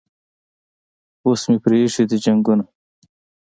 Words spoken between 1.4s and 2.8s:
مې پریښي دي جنګونه